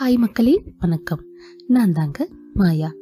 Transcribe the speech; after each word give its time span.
Hi 0.00 0.18
மக்களே 0.18 0.62
வணக்கம். 0.78 1.24
நான் 1.66 1.92
தாங்க 1.92 2.28
மாயா. 2.54 2.92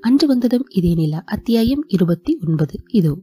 அன்று 0.00 0.26
வந்ததும் 0.26 0.66
இதே 0.68 0.94
நிலா 0.94 1.22
அத்தியாயம் 1.26 1.84
இருபத்தி 1.86 2.38
ஒன்பது 2.46 2.82
இதோ. 2.88 3.18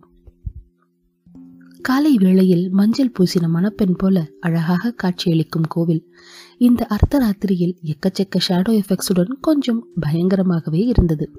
காலை 1.82 2.18
வேளையில் 2.18 2.70
மஞ்சள் 2.70 3.12
பூசின 3.20 3.48
மணப்பெண் 3.48 3.96
போல 3.96 4.28
அழகாக 4.39 4.92
காட்சியளிக்கும் 4.92 5.68
கோவில். 5.68 6.14
இந்த 6.57 6.88
அர்த்தராத்திரியில் 6.89 7.76
எக்கச்சக்க 7.84 8.39
ஷேடோ 8.50 8.82
எஃபெக்ட்ஸுடன் 8.82 9.32
கொஞ்சம் 9.41 9.88
பயங்கரமாகவே 10.07 10.88
இருந்தது. 10.88 11.32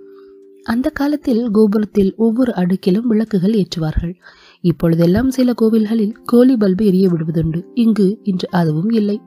அந்த 0.63 0.91
காலத்தில் 0.91 1.51
கோபுரத்தில் 1.51 2.15
ஒவ்வொரு 2.17 2.53
அடுக்கிலும் 2.57 3.07
விளக்குகள் 3.07 3.53
ஏற்றுவார்கள். 3.53 4.15
இப்பொழுதெல்லாம் 4.61 5.31
சில 5.31 5.55
கோவில்களில் 5.63 6.15
கோலி 6.25 6.57
பல்பு 6.57 6.87
எரிய 6.87 7.09
விடுவதுண்டு. 7.09 7.65
இங்கு 7.75 8.21
இன்று 8.23 8.49
அதுவும் 8.51 8.91
இல்லை. 8.91 9.21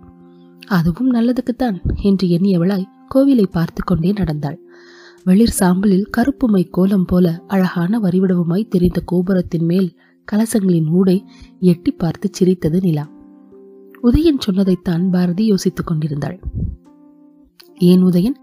அதுவும் 0.68 1.14
நல்லதுக்குத்தான் 1.14 1.78
என்று 2.02 2.28
எண்ணியவளாய் 2.28 2.92
கோவிலை 3.16 3.46
பார்த்து 3.52 3.82
கொண்டே 3.84 4.12
நடந்தாள். 4.12 4.60
வெளிர் 5.24 5.56
சாம்பலில் 5.60 6.10
கருப்புமை 6.18 6.70
கோலம் 6.70 7.06
போல 7.06 7.44
அழகான 7.48 8.00
வரிவிடவுமாய் 8.00 8.68
தெரிந்த 8.68 9.02
கோபுரத்தின் 9.02 9.66
மேல் 9.66 9.98
கலசங்களின் 10.32 10.90
ஊடை 10.94 11.26
எட்டி 11.60 11.92
பார்த்து 11.92 12.30
சிரித்தது 12.32 12.80
நிலா. 12.82 13.12
உதயன் 14.04 14.40
சொன்னதைத்தான் 14.40 15.10
பாரதி 15.10 15.46
யோசித்துக் 15.46 15.88
கொண்டிருந்தாள். 15.88 16.40
ஏன் 17.78 18.04
உதயன்? 18.04 18.36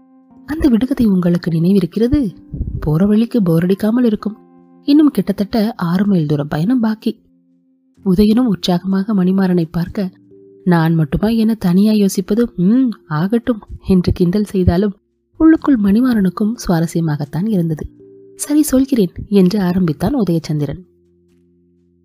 அந்த 0.45 0.69
விடுகதை 0.69 1.05
உங்களுக்கு 1.05 1.51
நினைவிருக்கிறது? 1.51 2.35
போற 2.79 3.05
வழிக்கு 3.05 3.41
போரடிக்காமல் 3.41 4.03
இருக்கும். 4.03 4.37
இன்னும் 4.83 5.11
கிட்டத்தட்ட 5.11 5.73
ஆறு 5.75 6.05
மைல் 6.05 6.25
தூரம் 6.25 6.47
பயணம் 6.47 6.79
பாக்கி. 6.79 7.21
உதயனும் 8.05 8.47
உற்சாகமாக 8.47 9.13
மணிமாறனை 9.13 9.65
பார்க்க 9.71 10.09
நான் 10.63 10.95
மட்டுமா 10.95 11.27
என 11.27 11.53
தனியா 11.53 11.91
யோசிப்பது 11.91 12.53
ம் 12.55 12.89
ஆகட்டும் 13.07 13.61
என்று 13.87 14.11
கிண்டல் 14.11 14.43
செய்தாலும் 14.43 14.97
உள்ளுக்குள் 15.37 15.79
மணிமாறனுக்கும் 15.83 16.53
சுவாரஸ்யமாகத்தான் 16.67 17.47
இருந்தது. 17.47 17.89
சரி 18.35 18.61
சொல்கிறேன் 18.61 19.13
என்று 19.27 19.59
ஆரம்பித்தான் 19.59 20.15
உதயச்சந்திரன். 20.15 20.81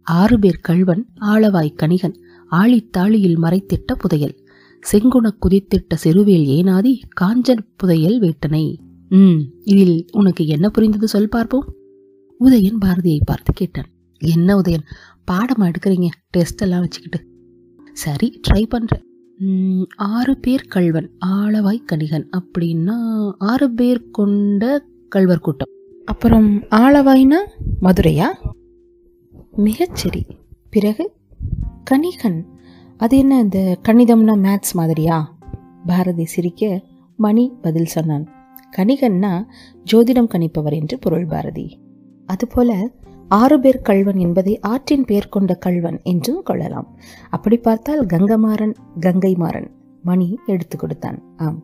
ஆறு 0.02 0.38
பேர் 0.38 0.60
கள்வன் 0.60 1.08
ஆளவாய் 1.20 1.78
கணிகன் 1.82 2.16
ஆழித்தாளியில் 2.50 3.38
மறைத்திட்ட 3.38 3.94
புதையல் 3.98 4.44
செங்குண 4.90 5.30
குதித்திட்ட 5.46 5.94
செருவேல் 6.04 6.46
ஏனாதி 6.48 7.00
காஞ்சன் 7.20 7.66
புதையல் 7.76 8.20
வேட்டனை. 8.20 8.76
ம் 9.08 9.40
இதில் 9.60 10.06
உனக்கு 10.12 10.46
என்ன 10.46 10.68
புரிந்தது 10.68 11.08
சொல் 11.08 11.28
பார்ப்போம். 11.28 11.74
உதயன் 12.40 12.82
பாரதியை 12.84 13.20
பார்த்து 13.24 13.52
கேட்டான். 13.52 13.86
என்ன 14.18 14.56
உதயன் 14.56 14.86
பாடமா 15.30 15.70
எடுக்கிறீங்க 15.70 16.08
டெஸ்ட் 16.30 16.62
எல்லாம் 16.62 16.80
வச்சுக்கிட்டு 16.80 17.25
சரி 17.96 18.40
ட்ரை 18.48 18.62
பண்றேன். 18.62 19.04
ம், 19.38 19.82
ஆறு 19.96 20.38
பேர் 20.38 20.66
கள்வன் 20.68 21.10
ஆளவாய் 21.26 21.84
கணிகன் 21.92 22.28
அப்படின்னா 22.36 22.96
ஆறு 23.38 23.70
பேர் 23.70 24.10
கொண்ட 24.10 24.84
கள்வர் 25.08 25.38
கூட்டம். 25.38 25.70
அப்புறம் 26.04 26.58
ஆளவாய்னா 26.58 27.36
மதுரையா? 27.82 28.26
மிகச்சரி 29.56 30.22
பிறகு 30.70 31.12
கணிகன். 31.90 32.44
அது 32.96 33.18
என்ன 33.18 33.40
இந்த 33.40 33.78
கணிதம்னா 33.88 34.34
மேத்ஸ் 34.36 34.74
மாதிரியா? 34.74 35.38
பாரதி 35.86 36.24
சிரிக்க 36.24 36.82
மணி 37.16 37.52
பதில் 37.62 37.84
சொன்னான். 37.84 38.26
கணிகன்னா 38.76 39.44
ஜோதிடம் 39.92 40.28
கணிப்பவர் 40.28 40.74
என்று 40.74 40.98
பொருள் 40.98 41.26
பாரதி. 41.26 41.78
அதுபோல 42.26 42.90
ஆறு 43.28 43.60
பேர் 43.60 43.80
கள்வன் 43.80 44.16
என்பதை 44.16 44.60
ஆற்றின் 44.60 45.04
பெயர் 45.04 45.28
கொண்ட 45.28 45.54
கள்வன் 45.54 46.00
என்றும் 46.02 46.42
கொள்ளலாம். 46.42 46.98
அப்படி 47.30 47.56
பார்த்தால் 47.56 48.06
கங்கமாறன் 48.06 48.74
கங்கைமாறன் 49.00 49.70
மணி 50.02 50.38
எடுத்து 50.46 50.76
கொடுத்தான். 50.76 51.22
ஆம். 51.36 51.62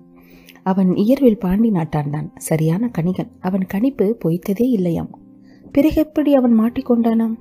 அவன் 0.63 0.97
இயற்பில் 0.97 1.39
பாண்டி 1.39 1.71
நாட்டான்தான். 1.71 2.31
சரியான 2.37 2.91
கணிகன். 2.99 3.31
அவன் 3.41 3.67
கணிப்பு 3.67 4.19
பொய்த்ததே 4.25 4.69
இல்லையாம். 4.69 5.19
பிறகு 5.73 5.95
எப்படி 5.95 6.35
அவன் 6.35 6.61
மாட்டிக்கொண்டானாம் 6.61 7.37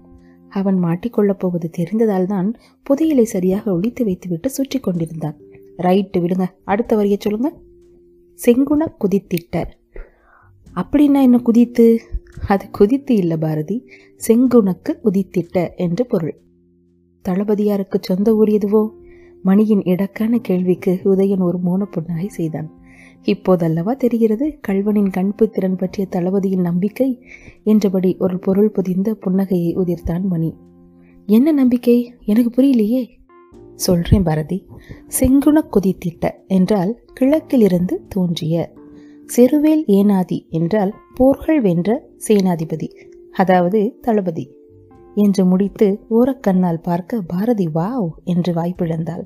அவன் 0.49 0.83
மாட்டிக்கொள்ளப் 0.83 1.39
போவது 1.39 1.69
தெரிந்ததால் 1.77 2.25
தான் 2.25 2.53
புதையலை 2.83 3.23
சரியாக 3.23 3.73
ஒழித்து 3.73 4.03
வைத்துவிட்டு 4.03 4.49
சுற்றி 4.49 4.79
கொண்டிருந்தான். 4.79 5.35
ரைட்டு 5.77 6.17
விடுங்க. 6.17 6.45
அடுத்த 6.63 6.95
வரிய 6.95 7.17
சொல்லுங்க. 7.19 7.53
செங்குண 8.45 8.87
குதித்திட்ட 8.99 9.63
அப்படின்னா 10.75 11.21
என்ன 11.21 11.37
குதித்து? 11.37 11.99
அது 12.47 12.69
குதித்து 12.71 13.15
இல்ல 13.15 13.37
பாரதி. 13.37 13.87
செங்குணக்கு 14.27 14.99
உதித்திட்ட 15.03 15.75
என்று 15.75 16.05
பொருள். 16.05 16.37
தளபதியாருக்கு 17.21 17.99
சொந்த 18.01 18.35
ஊர் 18.35 18.49
எதுவோ? 18.49 18.93
மணியின் 19.43 19.83
இடக்கான 19.83 20.37
கேள்விக்கு 20.37 20.99
உதயன் 21.03 21.41
ஒரு 21.41 21.57
மூன 21.57 21.85
புன்னகை 21.85 22.27
செய்தான். 22.27 22.71
இப்போதல்லவா 23.23 23.95
தெரிகிறது 23.95 24.59
கல்வனின் 24.67 25.09
கண்பு 25.09 25.49
திறன் 25.49 25.75
பற்றிய 25.75 26.07
தளபதியின் 26.09 26.61
நம்பிக்கை? 26.61 27.23
என்றபடி 27.63 28.15
ஒரு 28.19 28.39
பொருள் 28.39 28.71
புதிந்த 28.71 29.17
புன்னகையை 29.25 29.75
உதிர்த்தான் 29.75 30.21
மணி. 30.21 30.55
என்ன 31.25 31.51
நம்பிக்கை? 31.51 32.13
எனக்கு 32.25 32.61
புரியலையே. 32.61 33.07
சொல்றேன் 33.75 34.23
பாரதி. 34.23 34.67
செங்குண 35.07 35.61
குதித்திட்ட 35.61 36.29
என்றால் 36.47 36.99
கிழக்கிலிருந்து 37.13 38.05
தோன்றிய. 38.07 38.73
செருவேல் 39.35 39.83
ஏனாதி 39.87 40.49
என்றால் 40.49 40.93
போர்கள் 41.15 41.61
வென்ற 41.61 42.09
சேனாதிபதி 42.27 42.89
அதாவது 43.31 43.79
தளபதி 44.01 44.45
என்று 45.15 45.45
முடித்து 45.45 45.87
ஓரக்கண்ணால் 46.09 46.81
பார்க்க 46.81 47.21
பாரதி 47.21 47.67
வாவ் 47.67 48.09
என்று 48.23 48.53
வாய்ப்பிழந்தாள் 48.53 49.23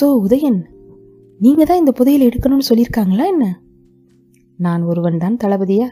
சோ 0.00 0.06
உதயன் 0.26 0.60
நீங்க 1.40 1.64
தான் 1.64 1.78
இந்த 1.78 1.92
புதையலை 1.98 2.24
எடுக்கணும்னு 2.26 2.68
சொல்லியிருக்காங்களா 2.68 3.24
என்ன? 3.26 3.60
நான் 4.58 4.82
ஒருவன் 4.82 5.18
தான் 5.18 5.36
தளபதியா? 5.36 5.88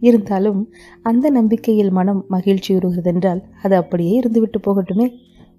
இருந்தாலும் 0.00 0.60
அந்த 1.02 1.30
நம்பிக்கையில் 1.30 1.90
மனம் 1.90 2.26
மகிழ்ச்சியுறுகிறதென்றால் 2.30 3.42
அது 3.62 3.76
அப்படியே 3.76 4.20
இருந்துவிட்டு 4.20 4.58
போகட்டுமே 4.62 5.06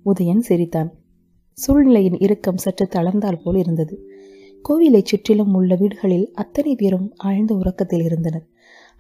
உதயன் 0.06 0.40
சிரித்தான். 0.40 0.90
சூழ்நிலையின் 1.58 2.18
இறுக்கம் 2.18 2.58
சற்று 2.58 2.88
தளர்ந்தால் 2.88 3.42
போல் 3.44 3.56
இருந்தது. 3.56 3.96
கோவிலைச் 4.66 5.06
சுற்றிலும் 5.06 5.54
உள்ள 5.54 5.76
வீடுகளில் 5.76 6.28
அத்தனை 6.34 6.76
பேரும் 6.76 7.08
ஆழ்ந்த 7.18 7.54
உறக்கத்தில் 7.56 8.04
இருந்தனர். 8.04 8.46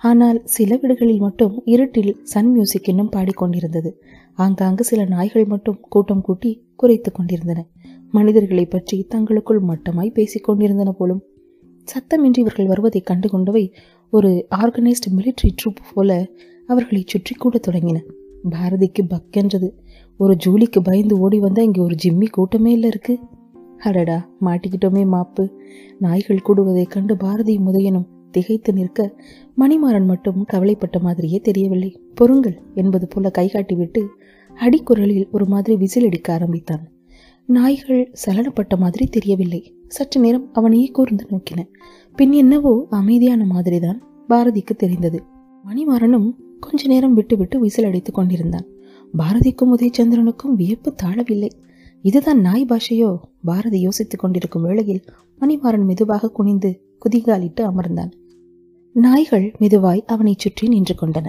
ஆனால் 0.01 0.41
சில 0.45 0.77
வீடுகளில் 0.81 1.19
மட்டும் 1.19 1.61
இருட்டில் 1.65 2.19
சன் 2.23 2.51
மியூசிக் 2.51 2.87
இன்னும் 2.87 3.11
பாடிக்கொண்டிருந்தது. 3.11 3.89
ஆங்காங்கு 4.35 4.83
சில 4.83 5.05
நாய்கள் 5.05 5.45
மட்டும் 5.45 5.79
கூட்டம் 5.89 6.21
கூட்டி 6.21 6.51
குறைத்து 6.75 7.11
கொண்டிருந்தன. 7.11 7.59
மனிதர்களை 8.11 8.65
பற்றி 8.65 8.97
தங்களுக்குள் 9.03 9.61
மட்டமாய் 9.61 10.13
பேசிக் 10.13 10.43
கொண்டிருந்தன 10.43 10.91
போலும் 10.91 11.23
சத்தமின்றி 11.87 12.39
இவர்கள் 12.39 12.67
வருவதை 12.67 13.01
கண்டு 13.01 13.29
கொண்டவை 13.29 13.73
ஒரு 14.13 14.47
ஆர்கனைஸ்டு 14.55 15.09
மிலிட்ரி 15.17 15.49
ட்ரூப் 15.59 15.81
போல 15.93 16.27
அவர்களை 16.67 17.03
சுற்றி 17.05 17.35
கூட 17.35 17.59
தொடங்கின. 17.67 17.97
பாரதிக்கு 18.49 19.01
பக்கென்றது 19.09 19.69
ஒரு 20.17 20.35
ஜூலிக்கு 20.35 20.79
பயந்து 20.83 21.19
ஓடி 21.19 21.39
வந்தால் 21.39 21.65
இங்கே 21.65 21.81
ஒரு 21.81 21.95
ஜிம்மி 22.03 22.27
கூட்டமே 22.29 22.71
இல்லை 22.71 22.89
இருக்கு. 22.89 23.19
அடடா 23.77 24.29
மாட்டிக்கிட்டோமே 24.41 25.03
மாப்பு. 25.15 25.43
நாய்கள் 25.99 26.45
கூடுவதைக் 26.47 26.93
கண்டு 26.95 27.17
பாரதி 27.17 27.55
முதயனும் 27.57 28.07
திகைத்து 28.31 28.73
நிற்க 28.73 29.21
மணிமாறன் 29.57 30.05
மட்டும் 30.05 30.45
கவலைப்பட்ட 30.45 30.99
மாதிரியே 30.99 31.39
தெரியவில்லை. 31.39 32.01
பொறுங்கள் 32.15 32.61
என்பது 32.75 33.07
போல 33.07 33.31
கைகாட்டிவிட்டு 33.37 34.07
அடிக்குரலில் 34.55 35.29
ஒரு 35.31 35.45
மாதிரி 35.45 35.75
விசில் 35.75 36.05
அடிக்க 36.05 36.33
ஆரம்பித்தான். 36.33 36.91
நாய்கள் 37.45 38.11
சலனப்பட்ட 38.25 38.77
மாதிரி 38.77 39.05
தெரியவில்லை. 39.05 39.75
சற்று 39.87 40.21
நேரம் 40.21 40.49
அவனையே 40.53 40.87
கூர்ந்து 40.87 41.27
நோக்கின. 41.29 41.67
பின் 42.15 42.31
என்னவோ 42.31 42.87
அமைதியான 42.89 43.45
மாதிரிதான் 43.45 44.03
பாரதிக்கு 44.29 44.75
தெரிந்தது. 44.77 45.23
மணிமாறனும் 45.65 46.33
கொஞ்ச 46.59 46.87
நேரம் 46.87 47.13
விட்டுவிட்டு 47.13 47.59
விசில் 47.59 47.85
அடித்துக் 47.85 48.13
கொண்டிருந்தான். 48.13 48.65
பாரதிக்கும் 49.17 49.75
உதயச்சந்திரனுக்கும் 49.77 50.55
வியப்பு 50.55 50.95
தாழவில்லை. 51.03 51.49
இதுதான் 52.01 52.41
நாய் 52.41 52.65
பாஷையோ? 52.65 53.17
பாரதி 53.43 53.79
யோசித்துக் 53.79 54.19
கொண்டிருக்கும் 54.19 54.61
வேளையில் 54.61 55.03
மணிமாறன் 55.39 55.85
மெதுவாக 55.85 56.29
குனிந்து 56.29 56.81
குதிகாலிட்டு 57.05 57.61
அமர்ந்தான். 57.61 58.11
நாய்கள் 58.95 59.45
மெதுவாய் 59.59 60.01
அவனைச் 60.05 60.39
சுற்றி 60.39 60.67
நின்று 60.67 60.95
கொண்டன. 60.95 61.27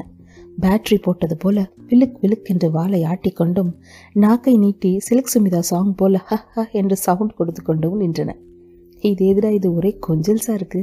பேட்டரி 0.60 0.96
போட்டது 1.02 1.36
போல 1.36 1.58
விலுக் 1.86 2.16
விலுக் 2.22 2.48
என்று 2.48 2.70
வாளை 2.70 3.02
ஆட்டிக்கொண்டும் 3.02 3.70
நாக்கை 4.14 4.56
நீட்டி 4.56 4.98
சிலுக் 5.08 5.32
சுமிதா 5.34 5.58
சாங் 5.60 5.94
போல 5.94 6.16
ஹ 6.26 6.36
ஹ 6.52 6.64
என்று 6.72 6.96
சவுண்ட் 6.96 7.34
கொடுத்து 7.34 7.62
கொண்டும் 7.62 8.00
நின்றன. 8.00 8.30
இது 9.02 9.26
எதிராக 9.26 9.54
இது 9.54 9.74
ஒரே 9.74 9.98
கொஞ்சல்சா 10.08 10.54
இருக்கு 10.54 10.80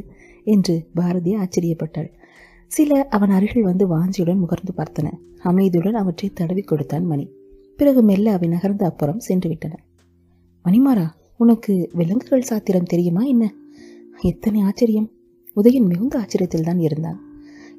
என்று 0.47 0.75
பாரதி 0.93 1.35
ஆச்சரியப்பட்டாள். 1.35 2.09
சில 2.71 3.07
அவன் 3.09 3.29
அருகில் 3.29 3.63
வந்து 3.63 3.87
வாஞ்சியுடன் 3.87 4.41
முகர்ந்து 4.43 4.73
பார்த்தன. 4.77 5.07
அமைதியுடன் 5.43 5.93
அவற்றை 5.93 6.29
தடவி 6.33 6.61
கொடுத்தான் 6.61 7.05
மணி. 7.05 7.25
பிறகு 7.79 8.03
மெல்ல 8.03 8.31
அவை 8.31 8.47
நகர்ந்து 8.47 8.85
அப்புறம் 8.85 9.19
சென்று 9.19 9.49
விட்டன. 9.49 9.73
மணிமாரா 10.65 11.07
உனக்கு 11.37 11.89
விலங்குகள் 11.93 12.41
சாத்திரம் 12.41 12.83
தெரியுமா 12.83 13.23
என்ன? 13.23 13.45
எத்தனை 14.21 14.61
ஆச்சரியம்! 14.61 15.09
உதயன் 15.59 15.87
மிகுந்த 15.87 16.19
ஆச்சரியத்தில் 16.19 16.63
தான் 16.63 16.79
இருந்தான். 16.79 17.17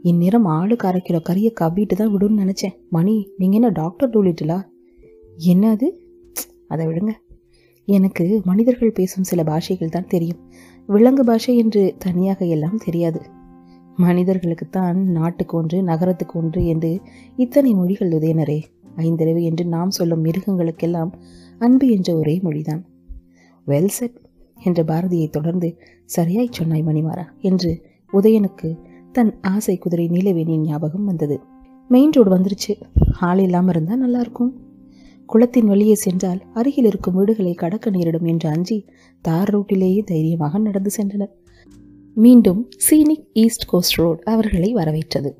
இந்நேரம் 0.03 0.45
ஆளுக்கு 0.45 0.89
அரை 0.89 1.01
கிலோ 1.01 1.21
கறியை 1.29 1.51
கவ்விட்டு 1.61 1.95
தான் 1.95 2.13
விடுன்னு 2.15 2.43
நினச்சேன். 2.45 2.75
மணி 2.91 3.15
நீங்கள் 3.37 3.59
என்ன 3.61 3.69
டாக்டர் 3.69 4.11
டூலிட்டலா? 4.11 4.59
என்ன 5.37 5.71
அது 5.71 5.89
அதை 6.69 6.87
விடுங்க. 6.87 7.13
எனக்கு 7.89 8.41
மனிதர்கள் 8.45 8.93
பேசும் 8.93 9.23
சில 9.23 9.43
பாஷைகள் 9.43 9.89
தான் 9.89 10.09
தெரியும். 10.09 10.41
விலங்கு 10.87 11.25
பாஷை 11.25 11.57
என்று 11.57 11.95
தனியாக 11.99 12.45
எல்லாம் 12.45 12.79
தெரியாது. 12.85 13.21
மனிதர்களுக்குத்தான் 13.99 14.99
நாட்டுக்கு 15.17 15.55
ஒன்று 15.57 15.83
நகரத்துக்கு 15.83 16.39
ஒன்று 16.39 16.67
என்று 16.67 16.91
இத்தனை 17.37 17.75
மொழிகள் 17.75 18.11
உதயனரே. 18.11 18.61
ஐந்தறிவு 18.97 19.43
என்று 19.43 19.65
நாம் 19.65 19.91
சொல்லும் 19.91 20.25
மிருகங்களுக்கெல்லாம் 20.25 21.13
அன்பு 21.59 21.87
என்ற 21.89 22.17
ஒரே 22.17 22.41
மொழிதான். 22.45 22.83
வெல் 23.67 23.93
செட் 23.93 24.19
என்ற 24.65 24.83
பாரதியை 24.83 25.31
தொடர்ந்து 25.31 25.79
சரியாய் 26.05 26.49
சொன்னாய் 26.51 26.85
மணிமாரா 26.85 27.25
என்று 27.41 27.71
உதயனுக்கு 28.13 28.79
தன் 29.13 29.33
ஆசை 29.41 29.77
குதிரை 29.79 30.09
நீலவேணியின் 30.09 30.67
ஞாபகம் 30.67 31.05
வந்தது. 31.05 31.41
மெயின் 31.89 32.11
ரோடு 32.11 32.31
வந்துருச்சு. 32.37 32.73
ஆள் 33.21 33.39
இல்லாமல் 33.39 33.75
இருந்தால் 33.75 33.99
நல்லா 33.99 34.21
இருக்கும் 34.21 34.53
குளத்தின் 35.27 35.67
வழியே 35.67 35.95
சென்றால் 35.95 36.43
அருகில் 36.55 36.85
இருக்கும் 36.85 37.15
வீடுகளை 37.15 37.55
கடக்க 37.55 37.91
நேரிடும் 37.91 38.25
என்று 38.25 38.49
அஞ்சி 38.49 38.85
தார் 39.21 39.51
ரோட்டிலேயே 39.55 40.03
தைரியமாக 40.05 40.59
நடந்து 40.59 40.91
சென்றனர். 40.97 41.33
மீண்டும் 42.15 42.69
சீனிக் 42.77 43.27
ஈஸ்ட் 43.33 43.65
கோஸ்ட் 43.65 43.95
ரோட் 43.95 44.23
அவர்களை 44.23 44.73
வரவேற்றது. 44.73 45.31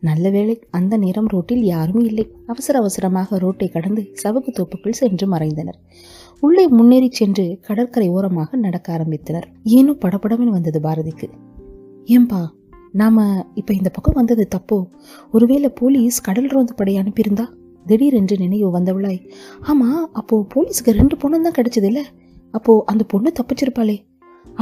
நல்ல 0.00 0.30
வேளை 0.30 0.58
அந்த 0.70 0.96
நேரம் 0.96 1.26
ரோட்டில் 1.26 1.62
யாரும் 1.62 2.04
இல்லை. 2.04 2.30
அவசர 2.46 2.78
அவசரமாக 2.78 3.38
ரோட்டை 3.38 3.68
கடந்து 3.68 4.02
சவுக்கு 4.22 4.50
தோப்புக்குள் 4.58 5.00
சென்று 5.02 5.26
மறைந்தனர். 5.28 5.78
உள்ளே 6.40 6.68
முன்னேறி 6.68 7.08
சென்று 7.10 7.58
கடற்கரை 7.62 8.08
ஓரமாக 8.08 8.56
நடக்க 8.56 8.96
ஆரம்பித்தனர். 8.96 9.44
ஏனோ 9.62 9.92
படபடமென்னு 9.92 10.56
வந்தது 10.56 10.80
பாரதிக்கு. 10.80 11.28
ஏன்பா 12.04 12.46
நாம 12.92 13.46
இப்ப 13.54 13.74
இந்த 13.74 13.88
பக்கம் 13.88 14.14
வந்தது 14.14 14.48
தப்போ? 14.54 14.86
ஒருவேளை 15.32 15.68
போலீஸ் 15.68 16.20
கடல் 16.20 16.46
ரோந்து 16.46 16.74
படை 16.74 16.96
அனுப்பியிருந்தா? 16.96 17.46
திடீரென்று 17.86 18.36
நினைவு 18.38 18.80
வந்தவளாய் 18.80 19.30
ஆமா 19.62 19.88
அப்போ 20.12 20.46
போலீஸுக்கு 20.54 20.90
ரெண்டு 20.90 21.16
பொண்ணு 21.16 21.42
தான் 21.42 21.56
கிடைச்சது 21.58 21.84
இல்ல? 21.84 22.04
அப்போ 22.50 22.82
அந்த 22.86 23.04
பொண்ணு 23.04 23.32
தப்பிச்சிருப்பாளே. 23.40 23.96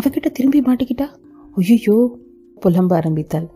அவகிட்ட 0.00 0.30
திரும்பி 0.32 0.60
மாட்டிக்கிட்டா? 0.60 1.08
ஐயோ 1.54 2.18
புலம்ப 2.62 2.92
ஆரம்பித்தாள். 2.92 3.50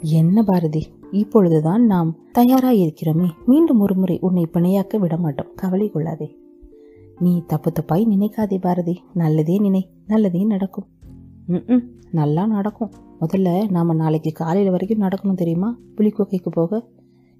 என்ன 0.00 0.42
பாரதி 0.42 0.86
இப்பொழுதுதான் 1.12 1.82
நாம் 1.82 2.16
தயாராக 2.32 2.74
இருக்கிறோமே 2.74 3.28
மீண்டும் 3.46 3.80
ஒரு 3.80 3.94
முறை 3.94 4.18
உன்னை 4.20 4.46
பிணையாக்க 4.52 4.98
விட 4.98 5.16
மாட்டோம் 5.16 5.52
கவலை 5.54 5.90
கொள்ளாதே. 5.90 6.36
நீ 7.20 7.42
தப்பு 7.46 7.72
தப்பாய் 7.72 8.06
நினைக்காதே 8.06 8.60
பாரதி. 8.60 9.02
நல்லதே 9.14 9.58
நினை 9.58 9.88
நல்லதே 10.06 10.44
நடக்கும். 10.44 10.86
ம் 11.46 11.82
நல்லா 12.10 12.46
நடக்கும். 12.46 12.90
முதல்ல 13.20 13.70
நாம் 13.70 13.96
நாளைக்கு 13.96 14.32
காலையில் 14.32 14.70
வரைக்கும் 14.70 15.00
நடக்கணும் 15.00 15.34
தெரியுமா? 15.34 15.78
புலிக்கோக்கைக்கு 15.96 16.48
போக. 16.50 16.88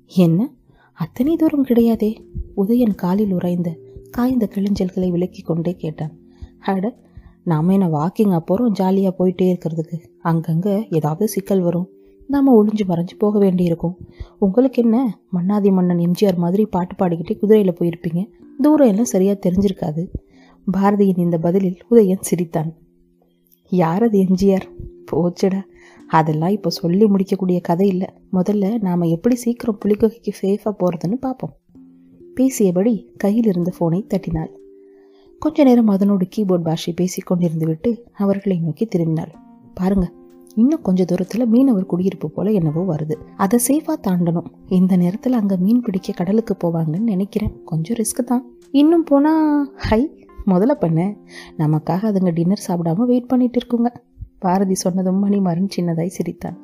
என்ன? 0.06 0.50
அத்தனை 0.92 1.36
தூரம் 1.36 1.64
கிடையாதே. 1.64 2.14
உதயன் 2.56 2.94
காலில் 2.94 3.32
உறைந்த 3.32 3.78
காய்ந்த 4.10 4.48
கிழிஞ்சல்களை 4.54 5.10
விலக்கி 5.10 5.42
கொண்டே 5.42 5.76
கேட்டான். 5.76 6.16
அட 6.60 6.96
நாம 7.44 7.72
என்ன 7.72 7.88
வாக்கிங் 7.88 8.32
அப்புறம் 8.32 8.72
ஜாலியாக 8.72 9.14
போயிட்டே 9.18 9.46
இருக்கிறதுக்கு? 9.52 9.98
அங்கங்கே 10.20 10.86
ஏதாவது 10.90 11.28
சிக்கல் 11.28 11.60
வரும். 11.60 11.88
நாம் 12.26 12.54
ஒளிஞ்சு 12.54 12.82
மறைஞ்சு 12.88 13.14
போக 13.18 13.38
வேண்டியிருக்கும். 13.38 13.96
உங்களுக்கு 14.38 14.82
என்ன? 14.82 15.18
மன்னாதி 15.30 15.70
மன்னன் 15.70 15.98
எம்ஜிஆர் 15.98 16.36
மாதிரி 16.36 16.66
பாட்டு 16.66 16.94
பாடிக்கிட்டே 16.94 17.38
குதிரையில் 17.38 17.76
போயிருப்பீங்க. 17.80 18.26
தூரம் 18.62 18.88
எல்லாம் 18.88 19.04
சரியாக 19.04 19.50
தெரிஞ்சிருக்காது. 19.50 20.08
பாரதியின் 20.72 21.18
இந்த 21.18 21.38
பதிலில் 21.38 21.78
உதயன் 21.90 22.20
சிரித்தான். 22.20 22.74
யார் 23.70 24.02
அது 24.02 24.18
எம்ஜிஆர்? 24.18 24.66
போச்சுடா. 25.12 25.60
அதெல்லாம் 26.08 26.50
இப்போ 26.50 26.70
சொல்லி 26.70 27.06
முடிக்கக்கூடிய 27.06 27.60
கதை 27.60 27.88
இல்லை. 27.88 28.06
முதல்ல 28.32 28.78
நாம் 28.80 29.00
எப்படி 29.00 29.34
சீக்கிரம் 29.34 29.78
புலிகொகைக்கு 29.84 30.32
சேஃபாக 30.42 30.74
போகிறதுன்னு 30.78 31.14
பார்ப்போம் 31.14 31.56
பேசியபடி 32.36 33.06
கையில் 33.16 33.46
இருந்த 33.46 33.72
ஃபோனை 33.78 34.06
தட்டினாள். 34.06 34.52
கொஞ்ச 35.38 35.64
நேரம் 35.64 35.88
அதனோடு 35.88 36.26
கீபோர்ட் 36.36 36.62
பாஷை 36.62 36.92
பேசி 36.92 37.22
கொண்டிருந்து 37.22 37.64
விட்டு 37.64 38.04
அவர்களை 38.12 38.58
நோக்கி 38.58 38.86
திரும்பினாள். 38.86 39.32
பாருங்கள் 39.74 40.17
இன்னும் 40.54 40.82
கொஞ்ச 40.82 41.04
தூரத்துல 41.04 41.46
மீனவர் 41.46 41.86
குடியிருப்பு 41.86 42.30
போல 42.30 42.50
என்னவோ 42.50 42.94
வருது. 42.94 43.14
அதை 43.36 43.58
சேஃபா 43.68 43.94
தாண்டணும். 44.08 44.46
இந்த 44.66 44.96
நேரத்துல 44.96 45.28
அங்க 45.28 45.56
மீன் 45.56 45.80
பிடிக்க 45.80 46.12
கடலுக்கு 46.12 46.56
போவாங்கன்னு 46.64 46.98
நினைக்கிறேன். 46.98 47.64
கொஞ்சம் 47.64 47.96
ரிஸ்க் 47.96 48.24
தான். 48.24 48.52
இன்னும் 48.70 49.04
போனா 49.04 49.64
ஹை 49.76 50.26
முதல்ல 50.46 50.70
பண்ண. 50.70 51.16
நமக்காக 51.58 52.02
அதுங்க 52.02 52.32
டின்னர் 52.32 52.64
சாப்பிடாம 52.68 52.96
வெயிட் 52.96 53.26
பண்ணிட்டு 53.26 53.60
இருக்குங்க. 53.60 53.86
பாரதி 54.38 54.74
சொன்னதும் 54.74 55.26
மணிமாறன் 55.26 55.68
சின்னதாய் 55.76 56.06
சிரித்தான். 56.06 56.58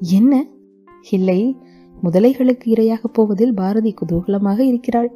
என்ன? 0.00 0.46
இல்லை. 1.10 1.56
முதலைகளுக்கு 2.02 2.64
இரையாக 2.64 3.04
போவதில் 3.12 3.54
பாரதி 3.54 3.94
குதூகலமாக 3.94 4.58
இருக்கிறாள். 4.58 5.12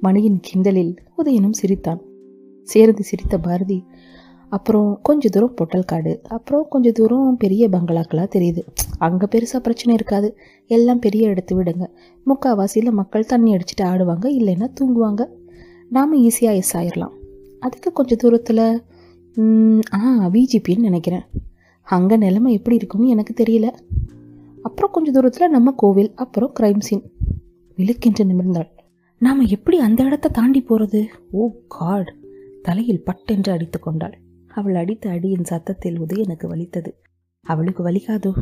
மணியின் 0.00 0.40
கிண்டலில் 0.40 0.96
உதயனும் 1.18 1.52
சிரித்தான். 1.52 2.00
சேர்ந்து 2.62 3.02
சிரித்த 3.02 3.38
பாரதி 3.38 3.84
அப்புறம் 4.56 4.88
கொஞ்ச 5.08 5.28
தூரம் 5.34 5.54
பொட்டல் 5.58 5.86
காடு 5.90 6.12
அப்புறம் 6.36 6.64
கொஞ்ச 6.72 6.88
தூரம் 6.98 7.36
பெரிய 7.42 7.68
பங்களாக்களாக 7.74 8.28
தெரியுது. 8.34 8.62
அங்கே 9.06 9.26
பெருசாக 9.34 9.60
பிரச்சனை 9.66 9.92
இருக்காது. 9.98 10.28
எல்லாம் 10.76 11.02
பெரிய 11.06 11.30
இடத்து 11.32 11.52
விடுங்க. 11.58 11.86
முக்கால்வாசியில் 12.26 12.90
மக்கள் 13.00 13.30
தண்ணி 13.32 13.50
அடிச்சுட்டு 13.56 13.84
ஆடுவாங்க 13.92 14.26
இல்லைன்னா 14.38 14.68
தூங்குவாங்க. 14.80 15.24
நாம் 15.96 16.12
ஈஸியாக 16.26 16.60
எஸ் 16.62 16.74
ஆயிடலாம் 16.80 17.14
அதுக்கு 17.66 17.90
கொஞ்சம் 17.98 18.20
தூரத்தில் 18.22 18.64
ஆ 19.98 20.00
விஜிபின்னு 20.34 20.88
நினைக்கிறேன். 20.88 21.24
அங்கே 21.88 22.16
நிலைமை 22.24 22.50
எப்படி 22.58 22.76
இருக்கும்னு 22.80 23.12
எனக்கு 23.14 23.32
தெரியல. 23.42 23.68
அப்புறம் 24.66 24.92
கொஞ்சம் 24.96 25.16
தூரத்தில் 25.16 25.54
நம்ம 25.56 25.72
கோவில் 25.82 26.10
அப்புறம் 26.24 26.52
க்ரைம் 26.60 26.82
சீன் 26.88 27.04
விழுக்கின்ற 27.78 28.24
நிமிர்ந்தாள். 28.30 28.70
நாம் 29.26 29.40
எப்படி 29.56 29.76
அந்த 29.86 30.00
இடத்த 30.08 30.34
தாண்டி 30.38 30.60
போகிறது 30.68 31.00
ஓ 31.40 31.48
காட் 31.76 32.10
தலையில் 32.66 33.04
பட்டென்று 33.08 33.50
அடித்து 33.54 33.78
கொண்டாள். 33.86 34.16
அவள் 34.54 34.74
அடித்த 34.74 35.10
அடியின் 35.10 35.44
சத்தத்தில் 35.44 36.00
உதயனுக்கு 36.00 36.46
வலித்தது. 36.46 36.94
அவளுக்கு 37.42 37.90
வலிக்காதோ? 37.90 38.32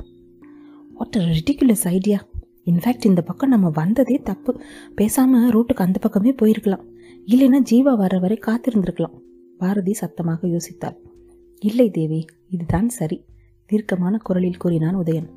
What 0.94 1.16
a 1.16 1.20
ridiculous 1.20 1.84
idea 1.84 2.26
in fact 2.64 3.04
இந்த 3.04 3.22
பக்கம் 3.22 3.48
நம்ம 3.48 3.70
வந்ததே 3.70 4.14
தப்பு. 4.14 4.60
பேசாமல் 4.94 5.50
ரோட்டுக்கு 5.50 5.84
அந்த 5.86 5.98
பக்கமே 5.98 6.34
போயிருக்கலாம். 6.42 6.84
இல்லைன்னா 7.26 7.62
ஜீவா 7.70 7.96
வர 7.96 8.18
வரை 8.18 8.38
காத்திருந்திருக்கலாம். 8.46 9.18
பாரதி 9.58 9.92
சத்தமாக 9.92 10.46
யோசித்தாள். 10.46 10.96
இல்லை 11.60 11.90
தேவி 11.90 12.24
இதுதான் 12.48 12.88
சரி 12.88 13.24
தீர்க்கமான 13.66 14.16
குரலில் 14.16 14.56
கூறினான் 14.56 14.96
உதயன். 14.96 15.28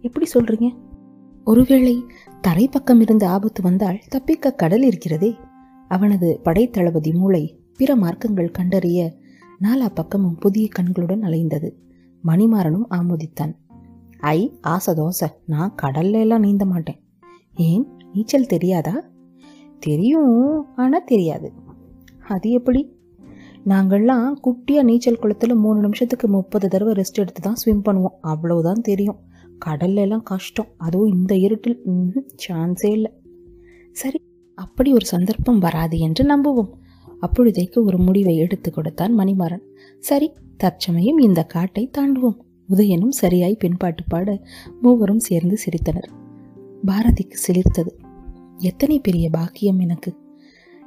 எப்படி 0.00 0.26
சொல்றீங்க? 0.34 0.76
ஒருவேளை 1.44 2.04
தரை 2.40 2.68
பக்கம் 2.68 3.00
இருந்து 3.00 3.26
ஆபத்து 3.26 3.62
வந்தால் 3.62 3.98
தப்பிக்க 4.08 4.52
கடல் 4.52 4.82
இருக்கிறதே. 4.82 5.36
அவனது 5.88 6.40
படைத்தளபதி 6.44 7.14
மூளை 7.14 7.60
பிற 7.76 7.96
மார்க்கங்கள் 7.96 8.50
கண்டறிய 8.50 9.12
நாலா 9.62 9.88
பக்கமும் 9.94 10.34
புதிய 10.34 10.68
கண்களுடன் 10.68 11.22
அலைந்தது. 11.22 11.70
மணிமாறனும் 12.24 12.84
ஆமோதித்தான். 12.90 13.54
ஐ 14.18 14.58
ஆசை 14.60 14.94
தோசை. 14.94 15.26
நான் 15.46 15.74
கடல்ல 15.82 16.20
எல்லாம் 16.20 16.40
நீந்த 16.40 16.64
மாட்டேன். 16.64 17.00
ஏன்? 17.54 17.86
நீச்சல் 18.12 18.46
தெரியாதா? 18.46 19.04
தெரியும். 19.78 20.66
ஆனால் 20.76 21.04
தெரியாது. 21.04 21.52
அது 22.28 22.50
எப்படி? 22.50 22.92
நாங்கள்லாம் 23.66 24.34
குட்டியாக 24.44 24.82
நீச்சல் 24.82 25.18
குளத்தில் 25.18 25.54
மூணு 25.54 25.80
நிமிஷத்துக்கு 25.80 26.28
முப்பது 26.28 26.68
தடவை 26.68 26.94
ரெஸ்ட் 26.94 27.18
எடுத்து 27.18 27.40
தான் 27.40 27.54
ஸ்விம் 27.54 27.82
பண்ணுவோம். 27.84 28.18
அவ்வளவுதான் 28.20 28.80
தெரியும். 28.80 29.18
கடல்ல 29.66 29.94
எல்லாம் 29.94 30.22
கஷ்டம். 30.22 30.68
அதுவும் 30.76 31.12
இந்த 31.12 31.34
இருட்டில். 31.34 31.82
சான்ஸே 32.48 32.90
இல்லை. 32.90 33.12
சரி. 33.92 34.20
அப்படி 34.54 34.92
ஒரு 34.92 35.06
சந்தர்ப்பம் 35.06 35.58
வராது 35.58 35.98
என்று 35.98 36.24
நம்புவோம். 36.24 36.72
அப்பொழுதைக்கு 37.22 37.84
ஒரு 37.84 37.98
முடிவை 37.98 38.36
எடுத்து 38.36 38.70
கொடுத்தான் 38.70 39.18
மணிமாறன். 39.18 39.64
சரி 39.98 40.28
தற்சமயம் 40.56 41.18
இந்த 41.18 41.40
காட்டை 41.42 41.90
தாண்டுவோம். 41.98 42.38
உதயனும் 42.68 43.14
சரியாய் 43.20 43.60
பின்பாட்டு 43.64 44.04
பாட 44.08 44.28
மூவரும் 44.82 45.22
சேர்ந்து 45.28 45.56
சிரித்தனர். 45.64 46.08
பாரதிக்கு 46.86 47.38
சிலிர்த்தது. 47.46 47.92
எத்தனை 48.58 48.96
பெரிய 48.98 49.30
பாக்கியம் 49.30 49.78
எனக்கு. 49.78 50.10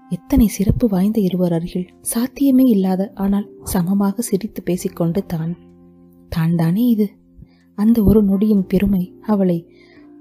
எத்தனை 0.09 0.47
சிறப்பு 0.47 0.87
வாய்ந்த 0.87 1.19
இருவர் 1.21 1.53
அருகில். 1.53 1.87
சாத்தியமே 2.01 2.65
இல்லாத 2.65 3.11
ஆனால் 3.13 3.47
சமமாக 3.63 4.21
சிரித்து 4.21 4.63
பேசிக்கொண்டு 4.63 5.25
தான். 5.25 5.53
தான் 6.31 6.55
தானே 6.55 6.85
இது? 6.87 7.07
அந்த 7.77 7.97
ஒரு 8.03 8.23
நொடியின் 8.23 8.65
பெருமை 8.67 9.03
அவளை 9.21 9.59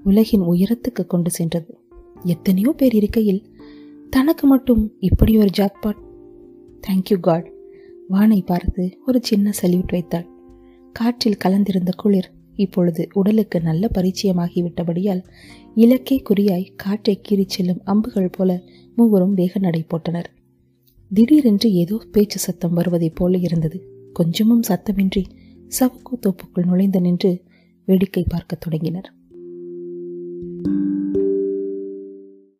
உலகின் 0.03 0.41
உயரத்துக்கு 0.41 1.03
கொண்டு 1.07 1.31
சென்றது. 1.31 1.71
எத்தனையோ 2.23 2.71
பேர் 2.77 2.93
இருக்கையில் 2.93 3.41
தனக்கு 4.09 4.47
மட்டும் 4.47 4.81
இப்படி 4.99 5.33
ஒரு 5.37 5.49
ஜாக்பாட் 5.57 6.01
தேங்க்யூ 6.89 7.19
காட் 7.19 7.51
வானை 8.07 8.41
பார்த்து 8.41 8.97
ஒரு 9.05 9.19
சின்ன 9.23 9.51
சல்யூட் 9.61 9.91
வைத்தாள். 9.91 10.27
காற்றில் 10.93 11.37
கலந்திருந்த 11.45 11.89
குளிர் 11.97 12.31
இப்பொழுது 12.55 13.07
உடலுக்கு 13.13 13.61
நல்ல 13.61 13.89
பரிச்சயமாகிவிட்டபடியால் 13.97 15.23
இலக்கே 15.75 16.21
குறியாய் 16.29 16.69
காற்றை 16.75 17.21
கீறிச் 17.21 17.49
செல்லும் 17.49 17.81
அம்புகள் 17.83 18.29
போல 18.29 18.61
மூவரும் 18.95 19.33
வேக 19.33 19.59
நடை 19.59 19.85
போட்டனர். 19.89 20.23
திடீரென்று 21.13 21.73
ஏதோ 21.73 22.01
பேச்சு 22.11 22.39
சத்தம் 22.39 22.73
வருவதைப் 22.73 23.15
போல 23.15 23.37
இருந்தது. 23.37 24.09
கொஞ்சமும் 24.13 24.61
சத்தமின்றி 24.61 25.23
சவுக்கு 25.79 26.19
தோப்புக்குள் 26.21 26.65
நுழைந்து 26.65 27.01
நின்று 27.01 27.43
வேடிக்கை 27.85 28.25
பார்க்கத் 28.29 28.61
தொடங்கினர். 28.61 29.13